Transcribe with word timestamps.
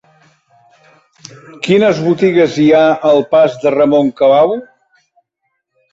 Quines 1.67 2.01
botigues 2.07 2.57
hi 2.63 2.67
ha 2.77 2.81
al 3.13 3.23
pas 3.35 3.59
de 3.67 3.75
Ramon 3.79 4.13
Cabau? 4.23 4.55